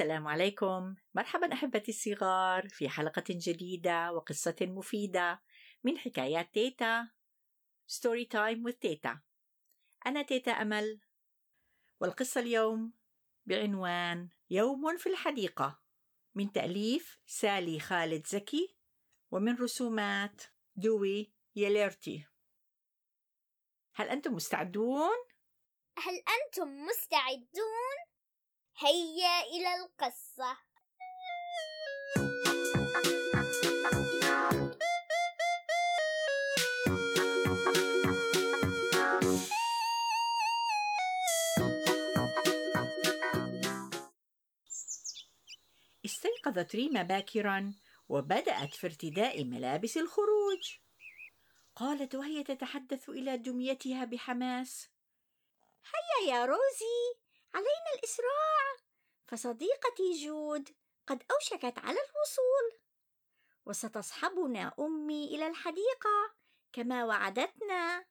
[0.00, 0.94] السلام عليكم.
[1.14, 5.42] مرحبا أحبتي الصغار في حلقة جديدة وقصة مفيدة
[5.84, 7.08] من حكايات تيتا
[7.86, 9.20] story time with تيتا.
[10.06, 11.00] أنا تيتا أمل
[12.00, 12.92] والقصة اليوم
[13.46, 15.80] بعنوان يوم في الحديقة
[16.34, 18.76] من تأليف سالي خالد زكي
[19.30, 20.42] ومن رسومات
[20.76, 22.26] دوي يليرتي.
[23.94, 25.18] هل أنتم مستعدون؟
[25.98, 28.09] هل أنتم مستعدون؟
[28.82, 30.56] هيا إلى القصة.
[46.04, 47.74] استيقظت ريما باكرا
[48.08, 50.78] وبدأت في ارتداء ملابس الخروج.
[51.76, 54.88] قالت وهي تتحدث إلى دميتها بحماس.
[55.84, 57.19] هيا يا روزي
[57.54, 58.76] علينا الإسراع.
[59.26, 62.80] فصديقتي جود قد أوشكت على الوصول.
[63.66, 66.34] وستصحبنا أمي إلى الحديقة
[66.72, 68.06] كما وعدتنا.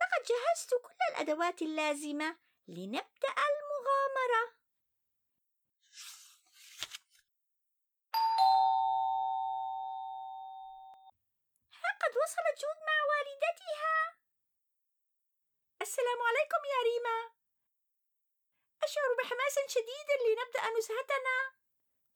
[0.00, 4.54] لقد جهزت كل الأدوات اللازمة لنبدأ المغامرة.
[11.74, 14.18] ها قد وصلت جود مع والدتها.
[15.82, 17.43] السلام عليكم يا ريما.
[18.84, 21.54] أشعر بحماس شديد لنبدأ نزهتنا.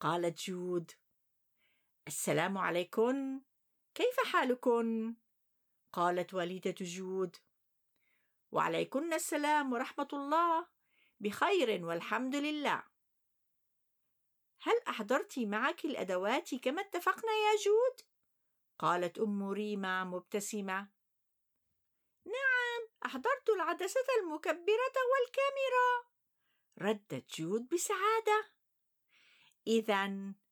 [0.00, 0.92] قالت جود.
[2.06, 3.42] السلام عليكم.
[3.94, 5.16] كيف حالكن
[5.92, 7.36] قالت والدة جود.
[8.52, 10.66] وعليكن السلام ورحمة الله.
[11.20, 12.82] بخير والحمد لله.
[14.62, 18.00] هل أحضرت معك الأدوات كما اتفقنا يا جود؟
[18.78, 20.88] قالت أم ريما مبتسمة.
[22.24, 26.17] نعم أحضرت العدسة المكبرة والكاميرا.
[26.78, 28.50] ردت جود بسعادة.
[29.66, 30.06] اذا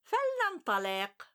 [0.05, 1.27] فلننطلق.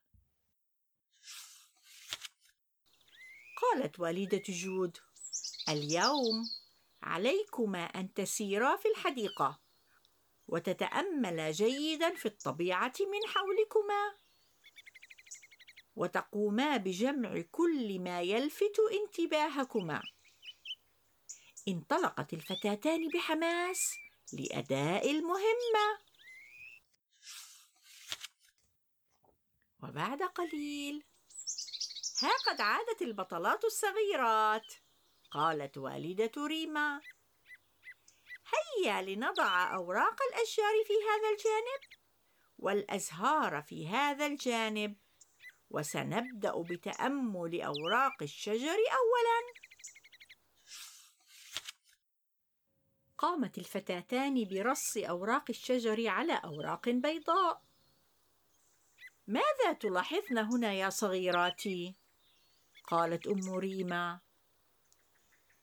[3.61, 4.97] قالت والدة جود
[5.69, 6.43] اليوم
[7.03, 9.59] عليكما أن تسيرا في الحديقة
[10.47, 14.15] وتتاملا جيدا في الطبيعة من حولكما
[15.95, 20.01] وتقوما بجمع كل ما يلفت انتباهكما.
[21.67, 24.00] انطلقت الفتاتان بحماس
[24.33, 25.99] لأداء المهمة.
[29.83, 31.03] وبعد قليل
[32.21, 34.73] ها قد عادت البطلات الصغيرات.
[35.31, 37.01] قالت والدة ريما
[38.53, 42.01] هيا لنضع أوراق الأشجار في هذا الجانب
[42.57, 44.95] والأزهار في هذا الجانب
[45.69, 49.70] وسنبدأ بتأمل أوراق الشجر اولا.
[53.21, 57.61] قامت الفتاتان برص أوراق الشجر على أوراق بيضاء.
[59.27, 61.95] ماذا تلاحظن هنا يا صغيراتي؟
[62.87, 64.19] قالت أم ريما.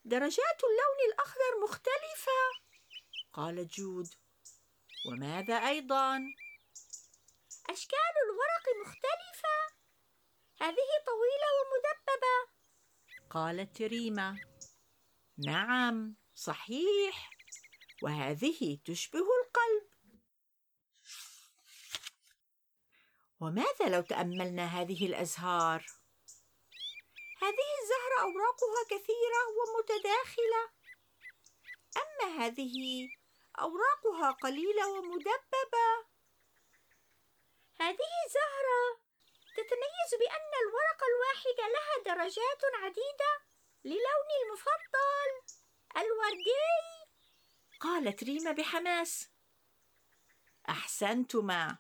[0.05, 2.41] درجات اللون الأخضر مختلفة
[3.33, 4.09] قالت جود.
[5.07, 6.19] وماذا أيضا؟
[7.71, 9.59] أشكال الورق مختلفة.
[10.61, 12.53] هذه طويلة ومدببة
[13.31, 14.41] قالت ريما.
[15.47, 17.38] نعم صحيح.
[18.03, 19.89] وهذه تشبه القلب.
[23.41, 25.87] وماذا لو تأملنا هذه الأزهار؟
[27.43, 30.63] هذه الزهرة أوراقها كثيرة ومتداخلة.
[31.97, 33.09] أما هذه
[33.61, 35.91] أوراقها قليلة ومدببة.
[37.81, 39.01] هذه زهرة
[39.57, 43.33] تتميز بأن الورقة الواحدة لها درجات عديدة
[43.85, 45.59] للوني المفضل
[45.97, 46.98] الوردي.
[47.81, 49.29] قالت ريما بحماس.
[50.69, 51.79] أحسنتما.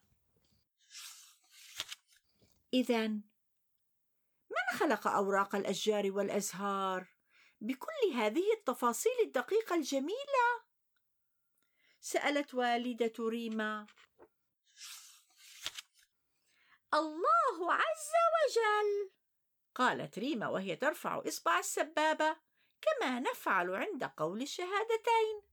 [2.75, 3.09] اذا
[4.51, 7.07] من خلق أوراق الأشجار والأزهار
[7.61, 10.63] بكل هذه التفاصيل الدقيقة الجميلة؟
[12.01, 13.87] سألت والدة ريما.
[16.95, 19.11] الله عز وجل!
[19.75, 22.37] قالت ريما وهي ترفع إصبع السبابة
[22.81, 25.48] كما نفعل عند قول الشهادتين.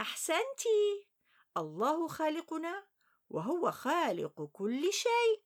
[0.00, 0.62] احسنت.
[1.56, 2.84] الله خالقنا
[3.30, 5.42] وهو خالق كل شيء.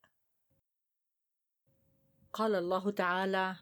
[2.32, 3.56] قال الله تعالى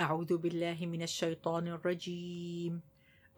[0.00, 2.82] أعوذ بالله من الشيطان الرجيم.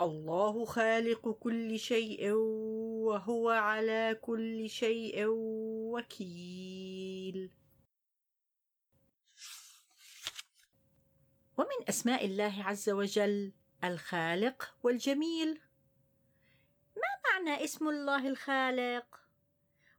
[0.01, 2.33] الله خالق كل شيء
[3.07, 5.25] وهو على كل شيء
[5.93, 7.51] وكيل.
[11.59, 13.53] ومن أسماء الله عز وجل
[13.85, 15.61] الخالق والجميل.
[17.31, 19.21] معنى اسم الله الخالق؟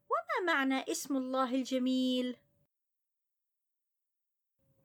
[0.10, 2.38] وما معنى اسم الله الجميل؟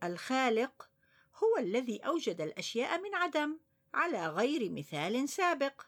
[0.03, 0.91] الخالق
[1.35, 3.59] هو الذي أوجد الأشياء من عدم
[3.95, 5.83] على غير مثال سابق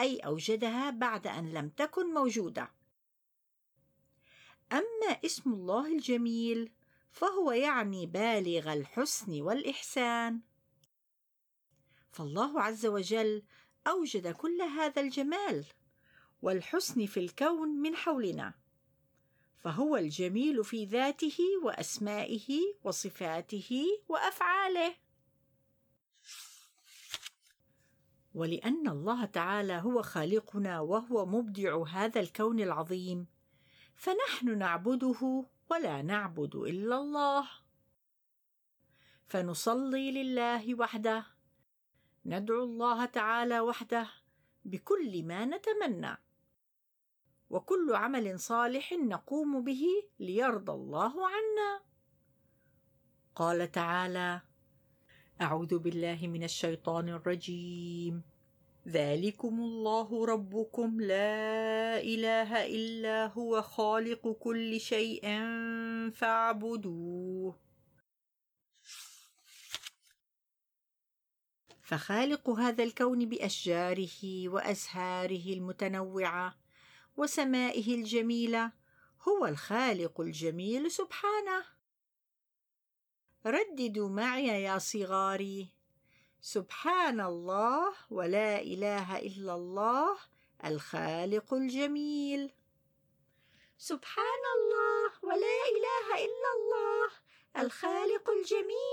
[0.00, 2.70] أي أوجدها بعد أن لم تكن موجودة.
[4.72, 6.72] أما اسم الله الجميل
[7.10, 10.40] فهو يعني بالغ الحسن والإحسان.
[12.10, 13.42] فالله عز وجل
[13.86, 15.64] أوجد كل هذا الجمال
[16.42, 18.54] والحسن في الكون من حولنا
[19.58, 24.94] فهو الجميل في ذاته وأسمائه وصفاته وأفعاله.
[28.34, 33.26] ولأن الله تعالى هو خالقنا وهو مبدع هذا الكون العظيم
[33.96, 37.48] فنحن نعبده ولا نعبد إلا الله.
[39.26, 41.39] فنصلي لله وحده.
[42.26, 44.06] ندعو الله تعالى وحده
[44.64, 46.16] بكل ما نتمنى.
[47.50, 49.82] وكل عمل صالح نقوم به
[50.18, 51.82] ليرضى الله عنا.
[53.34, 54.40] قال تعالى
[55.40, 58.22] أعوذ بالله من الشيطان الرجيم.
[58.88, 61.00] ذلكم الله ربكم.
[61.00, 65.22] لا إله إلا هو خالق كل شيء
[66.10, 67.69] فاعبدوه.
[71.90, 76.56] فخالق هذا الكون بأشجاره وازهاره المتنوعة
[77.16, 78.72] وسمائه الجميلة
[79.28, 81.64] هو الخالق الجميل سبحانه.
[83.46, 85.68] رددوا معي يا صغاري.
[86.40, 90.16] سبحان الله ولا إله إلا الله
[90.64, 92.52] الخالق الجميل.
[93.78, 97.10] سبحان الله ولا إله إلا الله
[97.56, 98.89] الخالق الجميل.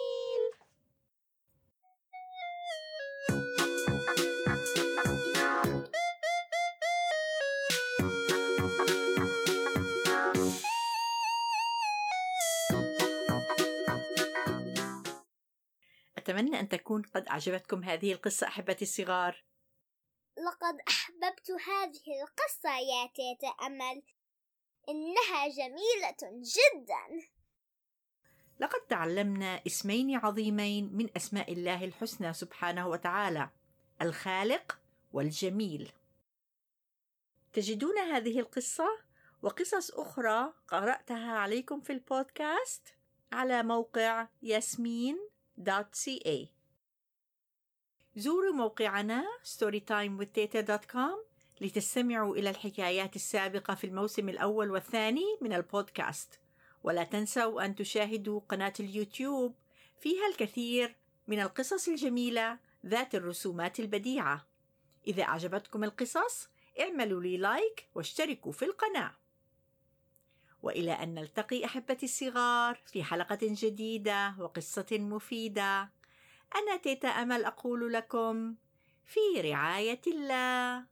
[16.29, 19.43] أتمنى أن تكون قد أعجبتكم هذه القصة أحبتي الصغار.
[20.37, 24.03] لقد أحببت هذه القصة يا تيتا أمل.
[24.89, 27.27] إنها جميلة جدا.
[28.59, 33.49] لقد تعلمنا اسمين عظيمين من أسماء الله الحسنى سبحانه وتعالى
[34.01, 34.79] الخالق
[35.13, 35.91] والجميل.
[37.53, 38.87] تجدون هذه القصة؟
[39.41, 42.93] وقصص أخرى قرأتها عليكم في البودكاست؟
[43.31, 45.26] على موقع ياسمين
[45.57, 46.47] storytimewithteta.ca
[48.15, 51.27] زوروا موقعنا storytimewithteta.com
[51.61, 56.39] لتستمعوا إلى الحكايات السابقة في الموسم الأول والثاني من البودكاست.
[56.83, 59.55] ولا تنسوا أن تشاهدوا قناة اليوتيوب
[59.99, 60.95] فيها الكثير
[61.27, 64.47] من القصص الجميلة ذات الرسومات البديعة.
[65.07, 66.49] إذا أعجبتكم القصص
[66.79, 69.15] اعملوا لي لايك واشتركوا في القناة.
[70.67, 75.89] وإلى أن نلتقي أحبتي الصغار في حلقة جديدة وقصة مفيدة.
[76.55, 78.55] أنا تيتا أمل أقول لكم
[79.05, 80.85] في رعاية الله.